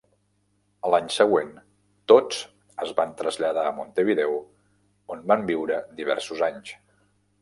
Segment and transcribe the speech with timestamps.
[0.87, 1.51] A l'any següent
[2.13, 2.39] tots
[2.85, 4.41] es van traslladar a Montevideo
[5.17, 6.75] on van viure diversos anys.